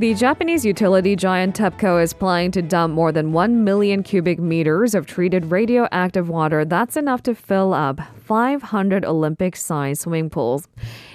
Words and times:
The 0.00 0.12
Japanese 0.12 0.64
utility 0.64 1.14
giant 1.14 1.54
TEPCO 1.54 2.02
is 2.02 2.12
planning 2.12 2.50
to 2.50 2.62
dump 2.62 2.94
more 2.94 3.12
than 3.12 3.32
1 3.32 3.62
million 3.62 4.02
cubic 4.02 4.40
meters 4.40 4.92
of 4.92 5.06
treated 5.06 5.52
radioactive 5.52 6.28
water. 6.28 6.64
That's 6.64 6.96
enough 6.96 7.22
to 7.22 7.34
fill 7.34 7.72
up 7.72 8.00
500 8.24 9.04
Olympic 9.04 9.54
sized 9.54 10.02
swimming 10.02 10.30
pools. 10.30 10.66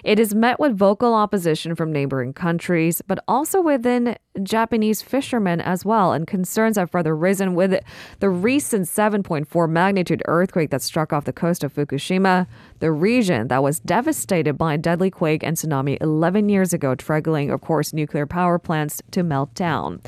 It 0.03 0.19
is 0.19 0.35
met 0.35 0.59
with 0.59 0.77
vocal 0.77 1.13
opposition 1.13 1.75
from 1.75 1.91
neighboring 1.91 2.33
countries, 2.33 3.01
but 3.07 3.23
also 3.27 3.61
within 3.61 4.15
Japanese 4.43 5.01
fishermen 5.01 5.59
as 5.59 5.83
well, 5.83 6.13
and 6.13 6.27
concerns 6.27 6.77
have 6.77 6.91
further 6.91 7.15
risen 7.15 7.55
with 7.55 7.83
the 8.19 8.29
recent 8.29 8.85
7.4 8.85 9.69
magnitude 9.69 10.21
earthquake 10.25 10.69
that 10.69 10.81
struck 10.81 11.11
off 11.11 11.25
the 11.25 11.33
coast 11.33 11.63
of 11.63 11.73
Fukushima, 11.73 12.47
the 12.79 12.91
region 12.91 13.47
that 13.47 13.63
was 13.63 13.79
devastated 13.79 14.53
by 14.53 14.75
a 14.75 14.77
deadly 14.77 15.09
quake 15.09 15.43
and 15.43 15.57
tsunami 15.57 15.97
11 16.01 16.47
years 16.47 16.73
ago, 16.73 16.95
triggering, 16.95 17.51
of 17.51 17.61
course, 17.61 17.91
nuclear 17.91 18.27
power 18.27 18.59
plants 18.59 19.01
to 19.11 19.23
melt 19.23 19.53
down. 19.55 19.99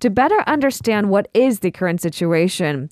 To 0.00 0.10
better 0.10 0.42
understand 0.48 1.10
what 1.10 1.28
is 1.32 1.60
the 1.60 1.70
current 1.70 2.00
situation, 2.00 2.90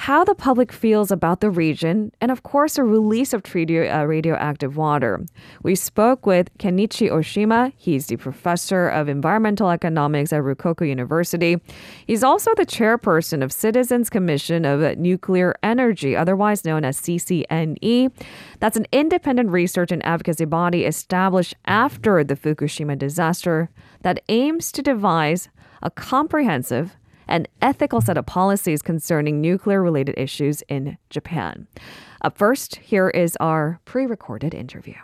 how 0.00 0.24
the 0.24 0.34
public 0.34 0.72
feels 0.72 1.10
about 1.10 1.42
the 1.42 1.50
region, 1.50 2.10
and 2.22 2.30
of 2.30 2.42
course, 2.42 2.78
a 2.78 2.82
release 2.82 3.34
of 3.34 3.42
uh, 3.44 4.04
radioactive 4.06 4.78
water. 4.78 5.20
We 5.62 5.74
spoke 5.74 6.24
with 6.24 6.48
Kenichi 6.56 7.10
Oshima. 7.10 7.74
He's 7.76 8.06
the 8.06 8.16
professor 8.16 8.88
of 8.88 9.10
environmental 9.10 9.68
economics 9.68 10.32
at 10.32 10.40
Ryukoku 10.40 10.88
University. 10.88 11.58
He's 12.06 12.24
also 12.24 12.54
the 12.54 12.64
chairperson 12.64 13.44
of 13.44 13.52
Citizens 13.52 14.08
Commission 14.08 14.64
of 14.64 14.96
Nuclear 14.96 15.54
Energy, 15.62 16.16
otherwise 16.16 16.64
known 16.64 16.82
as 16.82 16.98
CCNE. 16.98 18.10
That's 18.58 18.78
an 18.78 18.86
independent 18.92 19.50
research 19.50 19.92
and 19.92 20.02
advocacy 20.06 20.46
body 20.46 20.86
established 20.86 21.54
after 21.66 22.24
the 22.24 22.36
Fukushima 22.36 22.96
disaster 22.96 23.68
that 24.00 24.22
aims 24.30 24.72
to 24.72 24.80
devise 24.80 25.50
a 25.82 25.90
comprehensive 25.90 26.96
an 27.30 27.46
ethical 27.62 28.00
set 28.00 28.18
of 28.18 28.26
policies 28.26 28.82
concerning 28.82 29.40
nuclear 29.40 29.82
related 29.82 30.14
issues 30.18 30.62
in 30.68 30.98
Japan. 31.08 31.66
Up 32.22 32.36
first, 32.36 32.76
here 32.76 33.08
is 33.08 33.36
our 33.40 33.80
pre 33.84 34.04
recorded 34.04 34.52
interview. 34.52 34.96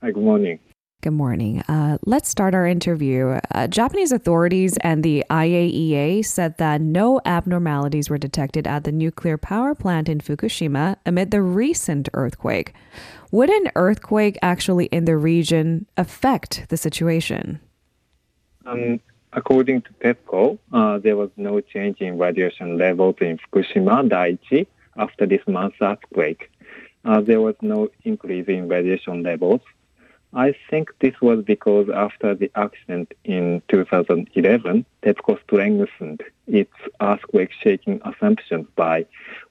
Hi, 0.00 0.10
good 0.10 0.22
morning. 0.24 0.58
Good 1.02 1.14
morning. 1.14 1.62
Uh, 1.62 1.98
let's 2.06 2.28
start 2.28 2.54
our 2.54 2.64
interview. 2.64 3.40
Uh, 3.52 3.66
Japanese 3.66 4.12
authorities 4.12 4.76
and 4.82 5.02
the 5.02 5.24
IAEA 5.30 6.24
said 6.24 6.58
that 6.58 6.80
no 6.80 7.20
abnormalities 7.24 8.08
were 8.08 8.18
detected 8.18 8.68
at 8.68 8.84
the 8.84 8.92
nuclear 8.92 9.36
power 9.36 9.74
plant 9.74 10.08
in 10.08 10.20
Fukushima 10.20 10.94
amid 11.04 11.32
the 11.32 11.42
recent 11.42 12.08
earthquake. 12.14 12.72
Would 13.32 13.50
an 13.50 13.72
earthquake 13.74 14.38
actually 14.42 14.86
in 14.86 15.04
the 15.04 15.16
region 15.16 15.86
affect 15.96 16.66
the 16.68 16.76
situation? 16.76 17.58
Um, 18.64 19.00
According 19.34 19.82
to 19.82 19.92
TEPCO, 20.04 20.58
uh, 20.72 20.98
there 20.98 21.16
was 21.16 21.30
no 21.36 21.60
change 21.60 22.00
in 22.00 22.18
radiation 22.18 22.76
levels 22.76 23.16
in 23.20 23.38
Fukushima 23.38 24.06
Daiichi 24.08 24.66
after 24.96 25.24
this 25.24 25.40
month's 25.46 25.78
earthquake. 25.80 26.50
Uh, 27.04 27.20
there 27.22 27.40
was 27.40 27.54
no 27.62 27.88
increase 28.04 28.46
in 28.46 28.68
radiation 28.68 29.22
levels. 29.22 29.60
I 30.34 30.54
think 30.70 30.90
this 31.00 31.14
was 31.20 31.44
because 31.44 31.88
after 31.90 32.34
the 32.34 32.50
accident 32.54 33.12
in 33.24 33.62
2011, 33.68 34.84
TEPCO 35.02 35.38
strengthened 35.44 36.22
its 36.46 36.72
earthquake 37.00 37.50
shaking 37.62 38.00
assumptions 38.04 38.66
by 38.76 39.06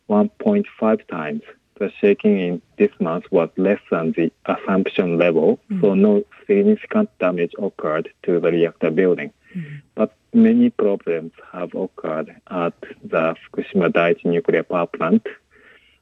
1.5 0.09 1.07
times. 1.07 1.41
The 1.75 1.91
shaking 1.99 2.39
in 2.39 2.61
this 2.77 2.91
month 2.99 3.25
was 3.31 3.49
less 3.57 3.79
than 3.89 4.11
the 4.11 4.31
assumption 4.45 5.17
level, 5.17 5.59
mm-hmm. 5.71 5.81
so 5.81 5.93
no 5.95 6.23
significant 6.45 7.09
damage 7.17 7.53
occurred 7.57 8.09
to 8.23 8.39
the 8.39 8.51
reactor 8.51 8.91
building. 8.91 9.33
Mm-hmm. 9.55 9.75
But 9.95 10.15
many 10.33 10.69
problems 10.69 11.31
have 11.51 11.73
occurred 11.73 12.35
at 12.49 12.73
the 13.03 13.35
Fukushima 13.41 13.89
Daiichi 13.91 14.25
nuclear 14.25 14.63
power 14.63 14.87
plant. 14.87 15.27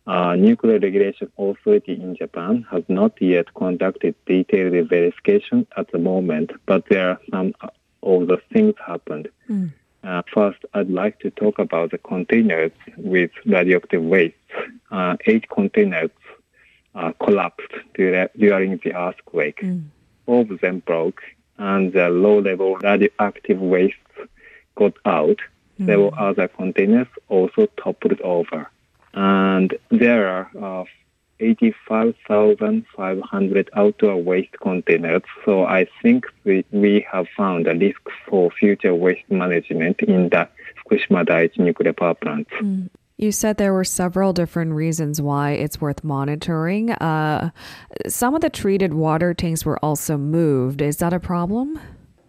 Uh, 0.08 0.36
nuclear 0.36 0.80
regulation 0.80 1.32
authority 1.38 1.94
in 1.94 2.16
Japan 2.16 2.66
has 2.72 2.84
not 2.88 3.22
yet 3.22 3.54
conducted 3.54 4.16
detailed 4.26 4.90
verification 4.90 5.68
at 5.78 5.92
the 5.92 6.00
moment, 6.00 6.52
but 6.66 6.84
there 6.90 7.10
are 7.12 7.20
some 7.30 7.54
of 8.02 8.28
the 8.28 8.38
things 8.52 8.74
happened. 8.86 9.30
Mm. 9.50 9.72
Uh, 10.04 10.22
first, 10.34 10.60
I'd 10.74 10.90
like 10.90 11.20
to 11.20 11.30
talk 11.30 11.60
about 11.60 11.92
the 11.92 11.98
containers 11.98 12.72
with 12.98 13.32
radioactive 13.46 14.04
waste. 14.04 14.36
Uh, 14.90 15.18
eight 15.28 15.50
containers 15.50 16.10
uh, 16.96 17.12
collapsed 17.24 17.74
during 17.96 18.80
the 18.84 18.94
earthquake. 18.96 19.60
Mm. 19.62 19.86
All 20.26 20.42
of 20.42 20.60
them 20.62 20.80
broke, 20.80 21.22
and 21.60 21.94
the 21.94 22.10
low-level 22.10 22.78
radioactive 22.78 23.60
waste 23.60 23.98
got 24.76 24.94
out. 25.06 25.38
Mm. 25.80 25.86
Several 25.86 26.14
other 26.18 26.48
containers 26.48 27.06
also 27.28 27.68
toppled 27.78 28.20
over. 28.22 28.68
And 29.14 29.78
there 29.90 30.28
are 30.28 30.82
uh, 30.82 30.86
85,500 31.40 33.70
outdoor 33.74 34.18
waste 34.18 34.60
containers. 34.62 35.22
So 35.46 35.66
I 35.66 35.86
think 36.02 36.26
we, 36.44 36.66
we 36.72 37.06
have 37.12 37.28
found 37.36 37.68
a 37.68 37.76
risk 37.76 38.02
for 38.28 38.50
future 38.52 38.96
waste 38.96 39.30
management 39.30 40.00
in 40.02 40.30
the 40.30 40.48
Fukushima 40.80 41.26
Daiichi 41.26 41.60
nuclear 41.60 41.94
power 41.94 42.16
plant. 42.16 42.48
Mm. 42.62 42.90
You 43.20 43.32
said 43.34 43.58
there 43.58 43.74
were 43.74 43.84
several 43.84 44.32
different 44.32 44.72
reasons 44.72 45.22
why 45.22 45.52
it's 45.52 45.82
worth 45.82 46.06
monitoring. 46.06 46.92
Uh, 46.92 47.50
some 48.08 48.34
of 48.34 48.40
the 48.40 48.50
treated 48.50 48.94
water 48.94 49.34
tanks 49.34 49.66
were 49.66 49.78
also 49.84 50.18
moved. 50.18 50.82
Is 50.82 50.96
that 50.98 51.12
a 51.12 51.20
problem? 51.20 51.78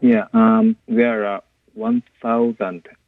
Yeah, 0.01 0.27
um, 0.33 0.77
there 0.89 1.25
are 1.27 1.45
1,136 1.75 3.07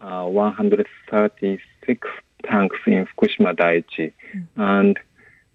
uh, 1.83 2.49
tanks 2.49 2.77
in 2.87 3.05
Fukushima 3.05 3.57
Daiichi, 3.57 4.13
mm. 4.33 4.47
and 4.55 4.97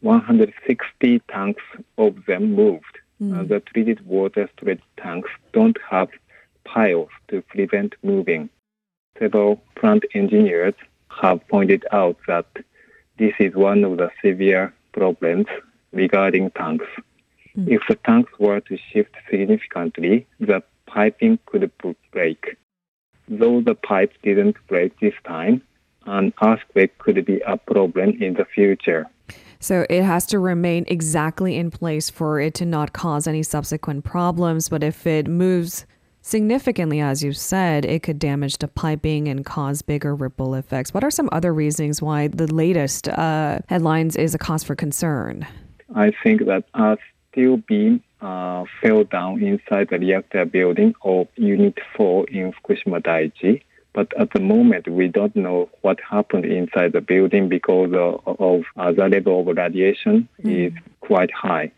160 0.01 1.19
tanks 1.31 1.63
of 1.97 2.25
them 2.25 2.53
moved. 2.53 2.97
Mm. 3.21 3.39
Uh, 3.39 3.44
the 3.44 3.61
treated 3.61 4.05
water 4.05 4.49
storage 4.57 4.83
tanks 4.97 5.29
don't 5.53 5.77
have 5.89 6.09
piles 6.65 7.07
to 7.29 7.41
prevent 7.44 7.95
moving. 8.03 8.49
Several 9.17 9.61
plant 9.77 10.03
engineers 10.13 10.75
have 11.22 11.47
pointed 11.47 11.85
out 11.91 12.17
that 12.28 12.47
this 13.17 13.33
is 13.39 13.55
one 13.55 13.83
of 13.83 13.97
the 13.97 14.09
severe 14.23 14.73
problems 14.94 15.47
regarding 15.91 16.51
tanks. 16.51 16.85
Mm. 17.57 17.69
If 17.69 17.81
the 17.88 17.95
tanks 17.95 18.31
were 18.39 18.59
to 18.61 18.78
shift 18.91 19.16
significantly, 19.29 20.27
the 20.39 20.61
piping 20.85 21.39
could 21.45 21.72
break. 22.11 22.57
Though 23.27 23.61
the 23.61 23.75
pipe 23.75 24.13
didn't 24.23 24.56
break 24.67 25.00
this 25.00 25.13
time, 25.25 25.61
an 26.06 26.33
earthquake 26.41 26.97
could 26.97 27.25
be 27.25 27.41
a 27.41 27.57
problem 27.57 28.22
in 28.22 28.35
the 28.35 28.45
future. 28.45 29.07
So 29.59 29.85
it 29.89 30.03
has 30.03 30.25
to 30.27 30.39
remain 30.39 30.85
exactly 30.88 31.57
in 31.57 31.72
place 31.72 32.09
for 32.09 32.39
it 32.39 32.53
to 32.56 32.66
not 32.66 32.94
cause 32.94 33.27
any 33.27 33.44
subsequent 33.44 34.06
problems. 34.06 34.69
But 34.69 34.83
if 34.83 35.06
it 35.07 35.27
moves 35.27 35.85
significantly, 36.27 36.99
as 36.99 37.23
you 37.23 37.31
said, 37.31 37.85
it 37.85 38.03
could 38.03 38.19
damage 38.19 38.57
the 38.57 38.67
piping 38.67 39.27
and 39.27 39.45
cause 39.45 39.81
bigger 39.81 40.13
ripple 40.13 40.55
effects. 40.55 40.93
What 40.93 41.03
are 41.03 41.11
some 41.11 41.29
other 41.31 41.53
reasons 41.53 42.01
why 42.01 42.27
the 42.27 42.53
latest 42.53 43.07
uh, 43.07 43.59
headlines 43.67 44.15
is 44.15 44.35
a 44.35 44.38
cause 44.38 44.63
for 44.63 44.75
concern? 44.75 45.47
I 45.95 46.11
think 46.23 46.45
that 46.45 46.65
a 46.73 46.97
steel 47.31 47.57
beam 47.57 48.03
uh, 48.21 48.65
fell 48.81 49.05
down 49.05 49.41
inside 49.41 49.89
the 49.89 49.99
reactor 49.99 50.43
building 50.45 50.93
of 51.03 51.27
Unit 51.35 51.77
4 51.95 52.27
in 52.30 52.53
Fukushima 52.53 53.01
Daiichi. 53.01 53.62
But 53.94 54.15
at 54.19 54.31
the 54.33 54.41
moment, 54.41 54.88
we 54.88 55.07
don't 55.07 55.35
know 55.35 55.69
what 55.81 56.00
happened 56.07 56.45
inside 56.45 56.91
the 56.94 57.01
building 57.01 57.50
because 57.50 57.91
of, 57.94 58.39
of 58.39 58.63
uh, 58.75 58.91
the 58.91 59.07
level 59.07 59.39
of 59.41 59.57
radiation 59.57 60.27
mm. 60.44 60.68
is 60.68 60.73
quite 61.00 61.31
high. 61.33 61.71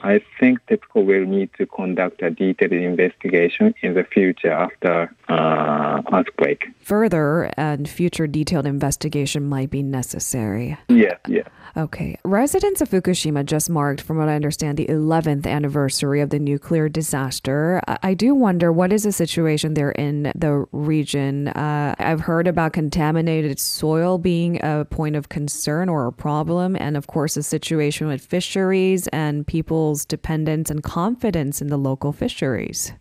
I 0.00 0.20
think 0.38 0.60
TEPCO 0.66 1.04
will 1.04 1.24
need 1.24 1.50
to 1.58 1.66
conduct 1.66 2.22
a 2.22 2.30
detailed 2.30 2.72
investigation 2.72 3.74
in 3.82 3.94
the 3.94 4.04
future 4.04 4.52
after 4.52 5.10
uh, 5.28 6.02
earthquake. 6.12 6.66
Further 6.80 7.50
and 7.56 7.88
future 7.88 8.26
detailed 8.26 8.66
investigation 8.66 9.48
might 9.48 9.70
be 9.70 9.82
necessary. 9.82 10.76
Yeah, 10.88 11.16
yeah. 11.26 11.48
Okay. 11.76 12.16
Residents 12.24 12.80
of 12.80 12.88
Fukushima 12.88 13.44
just 13.44 13.68
marked, 13.68 14.00
from 14.00 14.16
what 14.16 14.28
I 14.28 14.34
understand, 14.34 14.78
the 14.78 14.86
11th 14.86 15.46
anniversary 15.46 16.22
of 16.22 16.30
the 16.30 16.38
nuclear 16.38 16.88
disaster. 16.88 17.82
I 18.02 18.14
do 18.14 18.34
wonder 18.34 18.72
what 18.72 18.92
is 18.92 19.02
the 19.02 19.12
situation 19.12 19.74
there 19.74 19.92
in 19.92 20.32
the 20.34 20.66
region. 20.72 21.48
Uh, 21.48 21.94
I've 21.98 22.20
heard 22.20 22.46
about 22.46 22.72
contaminated 22.72 23.58
soil 23.58 24.16
being 24.16 24.58
a 24.62 24.86
point 24.88 25.16
of 25.16 25.28
concern 25.28 25.90
or 25.90 26.06
a 26.06 26.12
problem, 26.12 26.76
and 26.76 26.96
of 26.96 27.08
course, 27.08 27.34
the 27.34 27.42
situation 27.42 28.06
with 28.06 28.24
fisheries 28.24 29.06
and 29.08 29.46
people's 29.86 30.04
dependence 30.04 30.68
and 30.68 30.82
confidence 30.82 31.62
in 31.62 31.68
the 31.68 31.76
local 31.76 32.12
fisheries. 32.12 32.92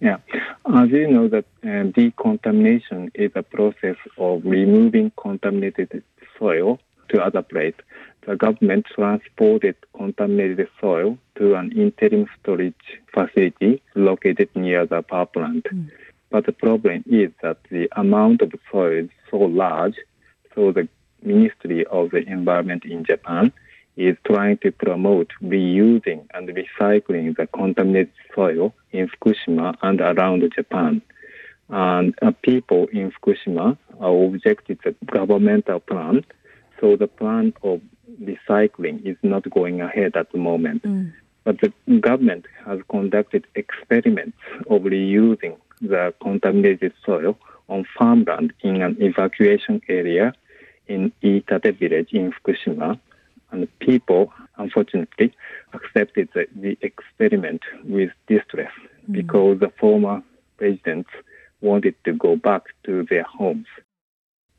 Yeah, 0.00 0.18
as 0.74 0.90
you 0.90 1.08
know, 1.08 1.28
that 1.28 1.46
uh, 1.64 1.84
decontamination 1.84 3.10
is 3.14 3.30
a 3.34 3.42
process 3.42 3.96
of 4.18 4.42
removing 4.44 5.10
contaminated 5.16 6.02
soil 6.38 6.78
to 7.08 7.22
other 7.22 7.42
place 7.42 7.74
the 8.26 8.36
government 8.36 8.86
transported 8.94 9.76
contaminated 9.94 10.68
soil 10.80 11.18
to 11.36 11.54
an 11.54 11.72
interim 11.72 12.26
storage 12.40 12.86
facility 13.12 13.82
located 13.94 14.48
near 14.54 14.86
the 14.86 15.02
power 15.02 15.26
plant. 15.26 15.64
Mm. 15.64 15.90
But 16.30 16.46
the 16.46 16.52
problem 16.52 17.04
is 17.06 17.30
that 17.42 17.58
the 17.70 17.88
amount 17.96 18.40
of 18.40 18.52
soil 18.72 19.04
is 19.04 19.10
so 19.30 19.36
large, 19.36 19.96
so 20.54 20.72
the 20.72 20.88
Ministry 21.22 21.84
of 21.86 22.10
the 22.12 22.22
Environment 22.26 22.84
in 22.84 23.04
Japan 23.04 23.52
is 23.96 24.16
trying 24.26 24.58
to 24.58 24.72
promote 24.72 25.30
reusing 25.42 26.26
and 26.34 26.48
recycling 26.48 27.36
the 27.36 27.46
contaminated 27.46 28.12
soil 28.34 28.74
in 28.92 29.08
Fukushima 29.08 29.76
and 29.82 30.00
around 30.00 30.42
Japan. 30.54 31.00
And 31.68 32.14
uh, 32.20 32.32
people 32.42 32.88
in 32.92 33.12
Fukushima 33.12 33.78
objected 34.00 34.82
to 34.82 34.94
the 35.00 35.06
governmental 35.06 35.80
plan, 35.80 36.24
so 36.80 36.96
the 36.96 37.06
plan 37.06 37.54
of 37.62 37.80
recycling 38.20 39.04
is 39.06 39.16
not 39.22 39.48
going 39.50 39.80
ahead 39.80 40.16
at 40.16 40.30
the 40.32 40.38
moment. 40.38 40.82
Mm. 40.82 41.12
But 41.44 41.60
the 41.60 41.72
government 42.00 42.46
has 42.66 42.80
conducted 42.90 43.46
experiments 43.54 44.38
of 44.68 44.82
reusing 44.82 45.56
the 45.80 46.14
contaminated 46.20 46.92
soil 47.04 47.38
on 47.68 47.86
farmland 47.98 48.52
in 48.60 48.82
an 48.82 48.96
evacuation 49.00 49.80
area 49.88 50.32
in 50.86 51.12
Iitate 51.22 51.78
village 51.78 52.08
in 52.12 52.32
Fukushima. 52.32 52.98
And 53.54 53.68
people, 53.78 54.32
unfortunately, 54.56 55.32
accepted 55.74 56.28
the, 56.34 56.46
the 56.56 56.76
experiment 56.82 57.62
with 57.84 58.10
distress 58.26 58.72
mm. 59.08 59.12
because 59.12 59.60
the 59.60 59.70
former 59.78 60.24
presidents 60.56 61.10
wanted 61.60 61.94
to 62.04 62.14
go 62.14 62.34
back 62.34 62.62
to 62.86 63.06
their 63.08 63.22
homes. 63.22 63.68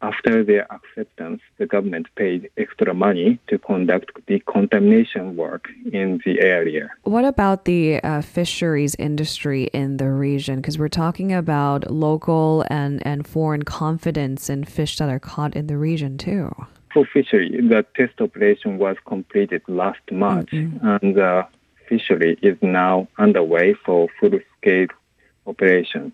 After 0.02 0.46
their 0.46 0.66
acceptance, 0.72 1.42
the 1.58 1.66
government 1.66 2.08
paid 2.16 2.50
extra 2.58 2.94
money 2.94 3.38
to 3.48 3.58
conduct 3.58 4.12
decontamination 4.28 5.36
work 5.36 5.68
in 5.92 6.22
the 6.26 6.40
area. 6.42 6.90
What 7.04 7.26
about 7.26 7.66
the 7.66 8.02
uh, 8.02 8.22
fisheries 8.22 8.96
industry 8.96 9.66
in 9.74 9.98
the 9.98 10.10
region? 10.10 10.58
Because 10.58 10.80
we're 10.80 10.88
talking 10.88 11.34
about 11.34 11.92
local 11.92 12.64
and, 12.70 13.06
and 13.06 13.28
foreign 13.28 13.64
confidence 13.64 14.50
in 14.50 14.64
fish 14.64 14.98
that 15.00 15.10
are 15.10 15.20
caught 15.20 15.54
in 15.54 15.68
the 15.68 15.78
region, 15.78 16.18
too. 16.18 16.54
For 16.96 17.06
fishery, 17.06 17.52
the 17.62 17.86
test 17.96 18.20
operation 18.20 18.80
was 18.80 18.98
completed 19.06 19.62
last 19.68 20.00
March, 20.12 20.48
mm-hmm. 20.48 20.88
and 20.88 21.16
the 21.16 21.46
fishery 21.88 22.40
is 22.42 22.58
now 22.64 23.08
underway 23.20 23.76
for 23.86 24.08
full 24.20 24.40
scale 24.58 24.88
operation 25.46 26.12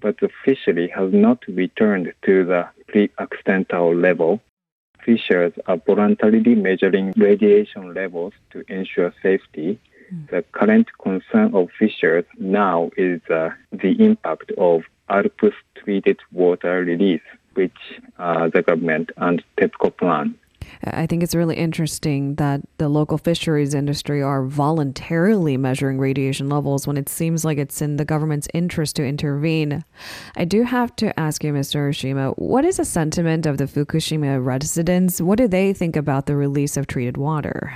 but 0.00 0.18
the 0.18 0.30
fishery 0.44 0.88
has 0.88 1.12
not 1.12 1.44
returned 1.46 2.12
to 2.24 2.44
the 2.44 2.68
pre-accidental 2.88 3.94
level. 3.94 4.40
Fishers 5.04 5.52
are 5.66 5.78
voluntarily 5.78 6.54
measuring 6.54 7.12
radiation 7.16 7.94
levels 7.94 8.32
to 8.50 8.64
ensure 8.68 9.14
safety. 9.22 9.78
Mm. 10.12 10.30
The 10.30 10.44
current 10.52 10.88
concern 11.00 11.54
of 11.54 11.68
fishers 11.78 12.24
now 12.38 12.90
is 12.96 13.20
uh, 13.30 13.50
the 13.72 13.92
impact 14.04 14.52
of 14.58 14.82
ALPS 15.08 15.54
treated 15.76 16.18
water 16.32 16.84
release, 16.84 17.22
which 17.54 17.76
uh, 18.18 18.48
the 18.48 18.62
government 18.62 19.10
and 19.16 19.42
TEPCO 19.58 19.96
plan. 19.96 20.34
I 20.84 21.06
think 21.06 21.22
it's 21.22 21.34
really 21.34 21.56
interesting 21.56 22.36
that 22.36 22.60
the 22.78 22.88
local 22.88 23.18
fisheries 23.18 23.74
industry 23.74 24.22
are 24.22 24.44
voluntarily 24.44 25.56
measuring 25.56 25.98
radiation 25.98 26.48
levels 26.48 26.86
when 26.86 26.96
it 26.96 27.08
seems 27.08 27.44
like 27.44 27.58
it's 27.58 27.82
in 27.82 27.96
the 27.96 28.04
government's 28.04 28.48
interest 28.54 28.96
to 28.96 29.04
intervene. 29.04 29.84
I 30.36 30.44
do 30.44 30.62
have 30.62 30.94
to 30.96 31.18
ask 31.18 31.44
you, 31.44 31.52
Mr. 31.52 31.90
Oshima, 31.90 32.34
what 32.38 32.64
is 32.64 32.78
the 32.78 32.84
sentiment 32.84 33.46
of 33.46 33.58
the 33.58 33.64
Fukushima 33.64 34.44
residents? 34.44 35.20
What 35.20 35.38
do 35.38 35.48
they 35.48 35.72
think 35.72 35.96
about 35.96 36.26
the 36.26 36.36
release 36.36 36.76
of 36.76 36.86
treated 36.86 37.16
water? 37.16 37.74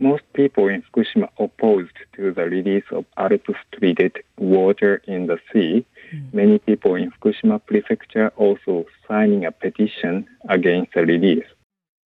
Most 0.00 0.22
people 0.32 0.68
in 0.68 0.82
Fukushima 0.82 1.28
opposed 1.38 1.94
to 2.14 2.32
the 2.32 2.44
release 2.44 2.84
of 2.90 3.04
ALPS 3.16 3.58
treated 3.72 4.16
water 4.38 5.02
in 5.06 5.26
the 5.26 5.38
sea. 5.52 5.84
Many 6.32 6.58
people 6.58 6.94
in 6.94 7.10
Fukushima 7.10 7.60
prefecture 7.64 8.32
also 8.36 8.86
signing 9.06 9.44
a 9.44 9.52
petition 9.52 10.26
against 10.48 10.94
the 10.94 11.02
release. 11.02 11.44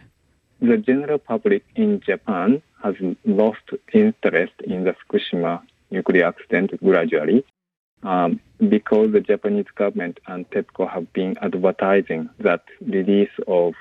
The 0.63 0.77
general 0.77 1.17
public 1.17 1.65
in 1.75 1.99
Japan 1.99 2.61
has 2.81 2.95
lost 3.25 3.69
interest 3.93 4.53
in 4.63 4.85
the 4.85 4.95
Fukushima 4.95 5.61
nuclear 5.91 6.27
accident 6.27 6.81
gradually 6.81 7.43
um, 8.01 8.39
because 8.69 9.11
the 9.11 9.19
Japanese 9.19 9.65
government 9.75 10.21
and 10.25 10.49
TEPCO 10.51 10.89
have 10.89 11.11
been 11.11 11.37
advertising 11.41 12.29
that 12.39 12.63
release 12.79 13.35
of 13.45 13.73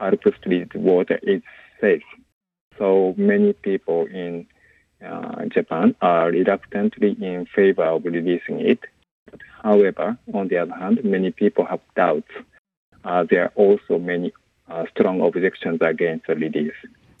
ALPS 0.00 0.36
treated 0.42 0.74
water 0.74 1.18
is 1.22 1.40
safe. 1.80 2.02
So 2.78 3.14
many 3.16 3.54
people 3.54 4.04
in 4.04 4.46
uh, 5.02 5.46
Japan 5.46 5.96
are 6.02 6.28
reluctantly 6.28 7.16
in 7.22 7.46
favor 7.46 7.84
of 7.84 8.04
releasing 8.04 8.60
it. 8.60 8.80
However, 9.62 10.18
on 10.34 10.48
the 10.48 10.58
other 10.58 10.74
hand, 10.74 11.02
many 11.04 11.30
people 11.30 11.64
have 11.64 11.80
doubts. 11.96 12.32
Uh, 13.02 13.24
there 13.30 13.44
are 13.44 13.52
also 13.56 13.98
many 13.98 14.30
strong 14.90 15.20
objections 15.20 15.78
against 15.80 16.26
the 16.26 16.34
release. 16.34 16.72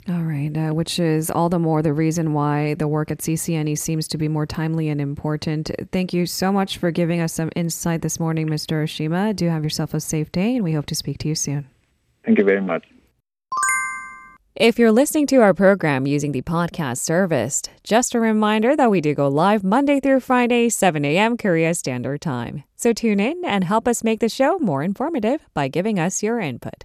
All 0.08 0.22
right, 0.22 0.56
uh, 0.56 0.74
which 0.74 0.98
is 0.98 1.30
all 1.30 1.48
the 1.48 1.60
more 1.60 1.80
the 1.80 1.92
reason 1.92 2.32
why 2.32 2.74
the 2.74 2.88
work 2.88 3.12
at 3.12 3.18
CCNE 3.18 3.78
seems 3.78 4.08
to 4.08 4.18
be 4.18 4.26
more 4.26 4.46
timely 4.46 4.88
and 4.88 5.00
important. 5.00 5.70
Thank 5.92 6.12
you 6.12 6.26
so 6.26 6.50
much 6.50 6.78
for 6.78 6.90
giving 6.90 7.20
us 7.20 7.32
some 7.32 7.50
insight 7.54 8.02
this 8.02 8.18
morning, 8.18 8.48
Mr. 8.48 8.82
Oshima. 8.82 9.34
Do 9.36 9.48
have 9.48 9.62
yourself 9.62 9.94
a 9.94 10.00
safe 10.00 10.32
day, 10.32 10.56
and 10.56 10.64
we 10.64 10.72
hope 10.72 10.86
to 10.86 10.96
speak 10.96 11.18
to 11.18 11.28
you 11.28 11.36
soon. 11.36 11.68
Thank 12.24 12.38
you 12.38 12.44
very 12.44 12.60
much. 12.60 12.84
If 14.56 14.78
you're 14.78 14.92
listening 14.92 15.26
to 15.28 15.36
our 15.36 15.54
program 15.54 16.06
using 16.06 16.32
the 16.32 16.42
podcast 16.42 16.98
service, 16.98 17.62
just 17.84 18.14
a 18.14 18.20
reminder 18.20 18.76
that 18.76 18.90
we 18.90 19.00
do 19.00 19.14
go 19.14 19.28
live 19.28 19.64
Monday 19.64 19.98
through 19.98 20.20
Friday, 20.20 20.68
7 20.68 21.04
a.m. 21.04 21.36
Korea 21.36 21.74
Standard 21.74 22.20
Time. 22.20 22.64
So 22.76 22.92
tune 22.92 23.20
in 23.20 23.44
and 23.44 23.64
help 23.64 23.86
us 23.86 24.04
make 24.04 24.20
the 24.20 24.28
show 24.28 24.58
more 24.58 24.82
informative 24.82 25.46
by 25.54 25.68
giving 25.68 25.98
us 25.98 26.22
your 26.22 26.38
input. 26.38 26.84